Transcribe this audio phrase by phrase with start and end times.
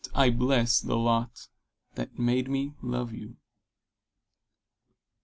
[0.15, 1.47] I bless the lot
[1.93, 3.37] that made me love you.